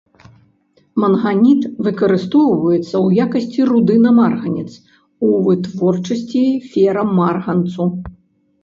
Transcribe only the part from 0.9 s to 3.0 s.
Манганіт выкарыстоўваецца